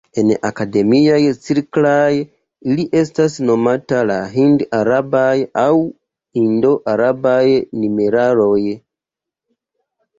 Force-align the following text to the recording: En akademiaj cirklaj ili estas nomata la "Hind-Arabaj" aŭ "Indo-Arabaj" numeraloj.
En 0.19 0.29
akademiaj 0.49 1.19
cirklaj 1.47 2.13
ili 2.21 2.87
estas 3.03 3.37
nomata 3.51 4.01
la 4.13 4.17
"Hind-Arabaj" 4.33 5.37
aŭ 5.67 5.69
"Indo-Arabaj" 6.45 7.47
numeraloj. 7.85 8.61